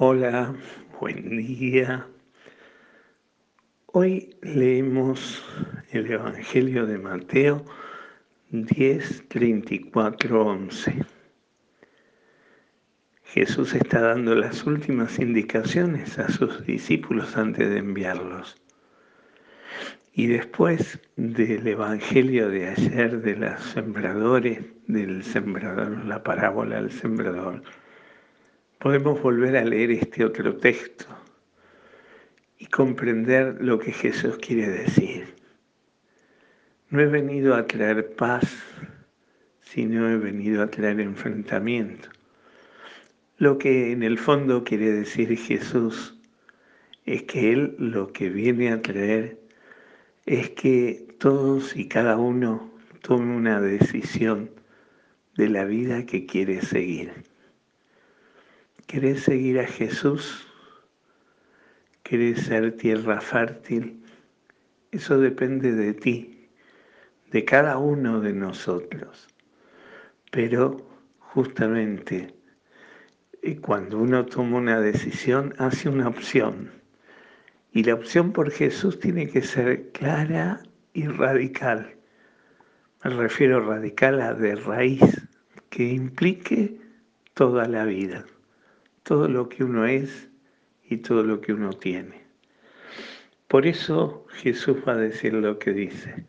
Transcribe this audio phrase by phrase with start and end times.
[0.00, 0.54] Hola,
[1.00, 2.06] buen día.
[3.86, 5.44] Hoy leemos
[5.90, 7.64] el Evangelio de Mateo
[8.50, 11.04] 10, 34, 11.
[13.24, 18.54] Jesús está dando las últimas indicaciones a sus discípulos antes de enviarlos.
[20.12, 27.64] Y después del Evangelio de ayer de los sembradores, del sembrador, la parábola del sembrador,
[28.78, 31.06] podemos volver a leer este otro texto
[32.58, 35.34] y comprender lo que Jesús quiere decir.
[36.90, 38.44] No he venido a traer paz,
[39.60, 42.08] sino he venido a traer enfrentamiento.
[43.36, 46.18] Lo que en el fondo quiere decir Jesús
[47.04, 49.38] es que Él lo que viene a traer
[50.26, 52.70] es que todos y cada uno
[53.02, 54.50] tome una decisión
[55.36, 57.12] de la vida que quiere seguir.
[58.88, 60.46] ¿Querés seguir a Jesús?
[62.02, 64.02] ¿Querés ser tierra fértil?
[64.92, 66.48] Eso depende de ti,
[67.30, 69.28] de cada uno de nosotros.
[70.30, 72.34] Pero justamente
[73.42, 76.70] eh, cuando uno toma una decisión, hace una opción.
[77.72, 80.62] Y la opción por Jesús tiene que ser clara
[80.94, 81.94] y radical.
[83.04, 85.28] Me refiero radical a de raíz,
[85.68, 86.80] que implique
[87.34, 88.24] toda la vida
[89.08, 90.28] todo lo que uno es
[90.86, 92.24] y todo lo que uno tiene.
[93.46, 96.26] Por eso Jesús va a decir lo que dice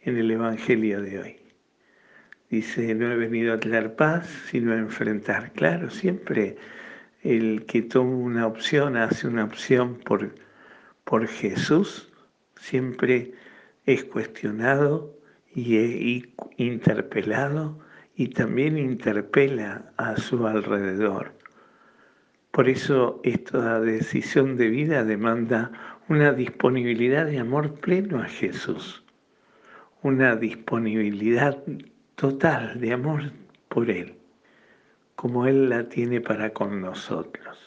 [0.00, 1.36] en el Evangelio de hoy.
[2.50, 5.52] Dice, no he venido a traer paz, sino a enfrentar.
[5.52, 6.56] Claro, siempre
[7.22, 10.34] el que toma una opción, hace una opción por,
[11.04, 12.12] por Jesús,
[12.56, 13.34] siempre
[13.86, 15.16] es cuestionado
[15.54, 17.78] y, y interpelado
[18.16, 21.43] y también interpela a su alrededor.
[22.54, 25.72] Por eso esta decisión de vida demanda
[26.08, 29.02] una disponibilidad de amor pleno a Jesús,
[30.02, 31.60] una disponibilidad
[32.14, 33.32] total de amor
[33.68, 34.14] por Él,
[35.16, 37.58] como Él la tiene para con nosotros.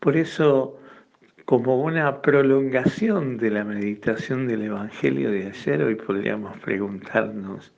[0.00, 0.78] Por eso,
[1.46, 7.72] como una prolongación de la meditación del Evangelio de ayer, hoy podríamos preguntarnos,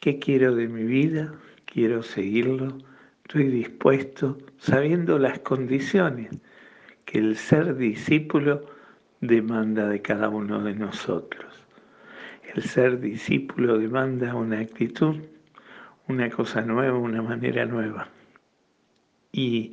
[0.00, 1.32] ¿qué quiero de mi vida?
[1.66, 2.78] ¿Quiero seguirlo?
[3.24, 6.30] Estoy dispuesto, sabiendo las condiciones
[7.04, 8.66] que el ser discípulo
[9.20, 11.46] demanda de cada uno de nosotros.
[12.54, 15.16] El ser discípulo demanda una actitud,
[16.08, 18.08] una cosa nueva, una manera nueva.
[19.32, 19.70] Y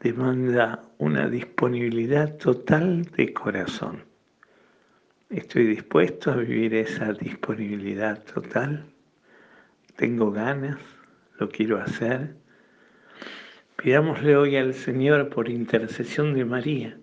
[0.00, 4.04] demanda una disponibilidad total de corazón.
[5.30, 8.84] Estoy dispuesto a vivir esa disponibilidad total.
[9.96, 10.78] Tengo ganas,
[11.40, 12.43] lo quiero hacer
[13.76, 16.96] Pidámosle hoy al Señor por intercesión de María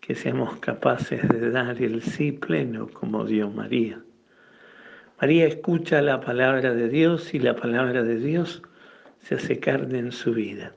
[0.00, 4.00] que seamos capaces de dar el sí pleno como dio María.
[5.20, 8.62] María escucha la palabra de Dios y la palabra de Dios
[9.18, 10.74] se hace carne en su vida.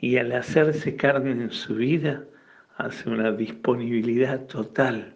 [0.00, 2.24] Y al hacerse carne en su vida,
[2.78, 5.14] hace una disponibilidad total.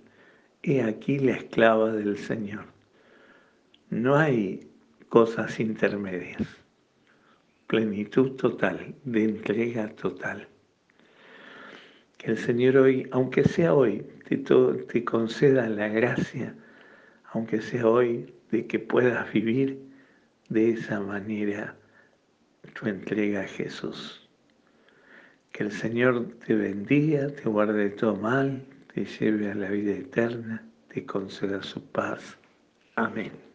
[0.62, 2.66] He aquí la esclava del Señor.
[3.88, 4.68] No hay
[5.08, 6.60] cosas intermedias
[7.70, 10.48] plenitud total, de entrega total.
[12.18, 16.56] Que el Señor hoy, aunque sea hoy, te, conceda la gracia,
[17.32, 19.78] aunque sea hoy, de que puedas vivir
[20.48, 21.76] de esa manera
[22.74, 24.28] tu entrega a Jesús.
[25.52, 29.92] Que el Señor te bendiga, te guarde de todo mal, te lleve a la vida
[29.92, 32.36] eterna, te conceda su paz.
[32.96, 33.49] Amén.